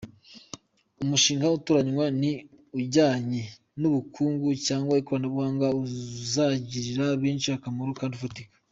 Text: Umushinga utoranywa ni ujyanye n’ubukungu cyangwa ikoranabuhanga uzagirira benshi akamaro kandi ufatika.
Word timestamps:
Umushinga 1.03 1.53
utoranywa 1.57 2.05
ni 2.21 2.31
ujyanye 2.79 3.41
n’ubukungu 3.79 4.47
cyangwa 4.65 4.93
ikoranabuhanga 5.01 5.67
uzagirira 5.83 7.05
benshi 7.23 7.49
akamaro 7.57 7.93
kandi 8.01 8.15
ufatika. 8.15 8.53